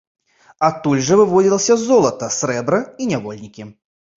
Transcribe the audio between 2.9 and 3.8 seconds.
і нявольнікі.